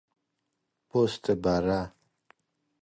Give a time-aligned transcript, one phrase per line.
[0.89, 1.79] پوست بره